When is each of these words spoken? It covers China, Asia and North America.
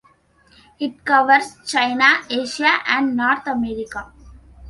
It 0.79 1.05
covers 1.05 1.57
China, 1.67 2.21
Asia 2.27 2.79
and 2.87 3.15
North 3.15 3.45
America. 3.45 4.11